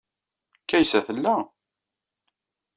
Kaysa 0.69 0.99
tella? 1.07 1.35